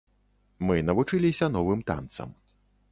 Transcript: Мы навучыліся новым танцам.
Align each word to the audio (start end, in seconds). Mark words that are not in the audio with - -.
Мы 0.69 0.75
навучыліся 0.89 1.51
новым 1.59 1.79
танцам. 1.93 2.29